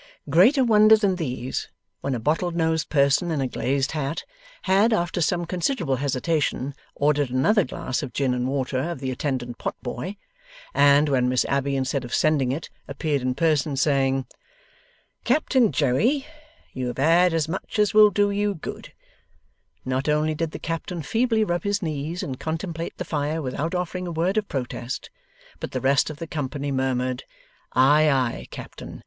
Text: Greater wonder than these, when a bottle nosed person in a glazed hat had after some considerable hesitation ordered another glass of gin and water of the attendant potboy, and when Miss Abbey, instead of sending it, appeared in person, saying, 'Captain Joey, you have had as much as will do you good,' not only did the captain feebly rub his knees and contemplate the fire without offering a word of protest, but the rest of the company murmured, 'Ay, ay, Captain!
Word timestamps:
Greater 0.31 0.63
wonder 0.63 0.97
than 0.97 1.17
these, 1.17 1.69
when 1.99 2.15
a 2.15 2.19
bottle 2.19 2.49
nosed 2.49 2.89
person 2.89 3.29
in 3.29 3.39
a 3.39 3.47
glazed 3.47 3.91
hat 3.91 4.23
had 4.63 4.91
after 4.93 5.21
some 5.21 5.45
considerable 5.45 5.97
hesitation 5.97 6.73
ordered 6.95 7.29
another 7.29 7.63
glass 7.63 8.01
of 8.01 8.11
gin 8.11 8.33
and 8.33 8.47
water 8.47 8.79
of 8.79 8.99
the 8.99 9.11
attendant 9.11 9.59
potboy, 9.59 10.15
and 10.73 11.07
when 11.07 11.29
Miss 11.29 11.45
Abbey, 11.45 11.75
instead 11.75 12.03
of 12.03 12.15
sending 12.15 12.51
it, 12.51 12.67
appeared 12.87 13.21
in 13.21 13.35
person, 13.35 13.75
saying, 13.77 14.25
'Captain 15.23 15.71
Joey, 15.71 16.25
you 16.73 16.87
have 16.87 16.97
had 16.97 17.31
as 17.31 17.47
much 17.47 17.77
as 17.77 17.93
will 17.93 18.09
do 18.09 18.31
you 18.31 18.55
good,' 18.55 18.93
not 19.85 20.09
only 20.09 20.33
did 20.33 20.49
the 20.49 20.57
captain 20.57 21.03
feebly 21.03 21.43
rub 21.43 21.61
his 21.63 21.83
knees 21.83 22.23
and 22.23 22.39
contemplate 22.39 22.97
the 22.97 23.05
fire 23.05 23.39
without 23.39 23.75
offering 23.75 24.07
a 24.07 24.11
word 24.11 24.35
of 24.37 24.47
protest, 24.49 25.11
but 25.59 25.73
the 25.73 25.79
rest 25.79 26.09
of 26.09 26.17
the 26.17 26.25
company 26.25 26.71
murmured, 26.71 27.23
'Ay, 27.73 28.09
ay, 28.09 28.47
Captain! 28.49 28.99